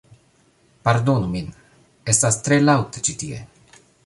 [0.87, 1.53] Pardonu min
[2.15, 3.45] estas tre laŭte ĉi tie